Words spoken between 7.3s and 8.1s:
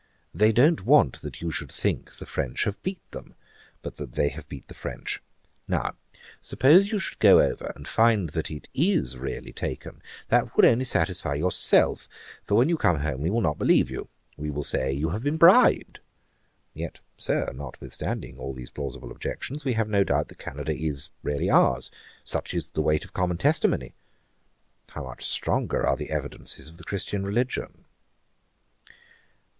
over and